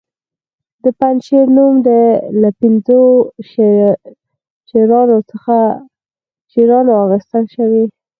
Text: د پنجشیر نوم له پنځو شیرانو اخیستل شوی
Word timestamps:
د 0.83 0.85
پنجشیر 0.99 1.45
نوم 1.55 1.73
له 2.41 2.49
پنځو 2.61 2.99
شیرانو 6.51 6.93
اخیستل 7.07 7.45
شوی 7.55 7.85